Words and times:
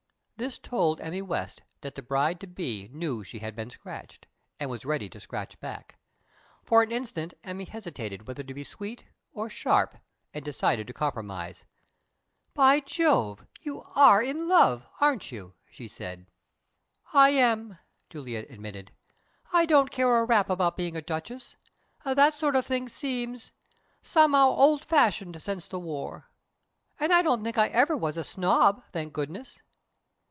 This 0.37 0.57
told 0.57 0.99
Emmy 1.01 1.21
West 1.21 1.61
that 1.81 1.93
the 1.93 2.01
bride 2.01 2.39
to 2.39 2.47
be 2.47 2.89
knew 2.91 3.23
she 3.23 3.37
had 3.37 3.55
been 3.55 3.69
scratched, 3.69 4.25
and 4.59 4.71
was 4.71 4.83
ready 4.85 5.07
to 5.07 5.19
scratch 5.19 5.59
back. 5.59 5.99
For 6.63 6.81
an 6.81 6.91
instant 6.91 7.35
Emmy 7.43 7.65
hesitated 7.65 8.25
whether 8.27 8.41
to 8.41 8.53
be 8.55 8.63
sweet 8.63 9.05
or 9.33 9.49
sharp, 9.51 9.95
and 10.33 10.43
decided 10.43 10.87
to 10.87 10.93
compromise. 10.93 11.63
"By 12.55 12.79
Jove, 12.79 13.45
you 13.59 13.83
are 13.95 14.19
in 14.19 14.47
love, 14.47 14.87
aren't 14.99 15.31
you?" 15.31 15.53
she 15.69 15.87
said. 15.87 16.25
"I 17.13 17.29
am," 17.29 17.77
Juliet 18.09 18.49
admitted. 18.49 18.91
"I 19.53 19.67
don't 19.67 19.91
care 19.91 20.17
a 20.17 20.25
rap 20.25 20.49
about 20.49 20.75
being 20.75 20.97
a 20.97 21.03
duchess. 21.03 21.55
That 22.03 22.33
sort 22.33 22.55
of 22.55 22.65
thing 22.65 22.89
seems 22.89 23.51
somehow 24.01 24.47
old 24.49 24.83
fashioned 24.83 25.39
since 25.39 25.67
the 25.67 25.79
war. 25.79 26.31
And 26.99 27.13
I 27.13 27.21
don't 27.21 27.43
think 27.43 27.59
I 27.59 27.67
ever 27.67 27.95
was 27.95 28.17
a 28.17 28.23
snob, 28.23 28.83
thank 28.91 29.13
goodness." 29.13 29.61